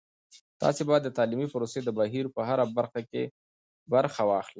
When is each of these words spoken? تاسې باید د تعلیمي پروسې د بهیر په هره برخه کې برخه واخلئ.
تاسې 0.61 0.81
باید 0.89 1.03
د 1.05 1.09
تعلیمي 1.17 1.47
پروسې 1.53 1.79
د 1.83 1.89
بهیر 1.97 2.25
په 2.35 2.41
هره 2.47 2.65
برخه 2.77 3.01
کې 3.09 3.23
برخه 3.93 4.21
واخلئ. 4.29 4.49